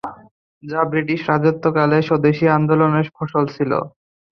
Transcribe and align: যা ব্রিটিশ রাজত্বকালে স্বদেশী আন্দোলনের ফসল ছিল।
যা 0.63 0.81
ব্রিটিশ 0.91 1.19
রাজত্বকালে 1.29 1.97
স্বদেশী 2.09 2.45
আন্দোলনের 2.57 3.07
ফসল 3.15 3.43
ছিল। 3.55 3.71